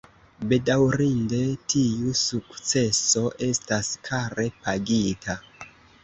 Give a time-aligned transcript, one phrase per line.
[0.51, 1.41] Bedaŭrinde,
[1.73, 5.37] tiu sukceso estas kare pagita.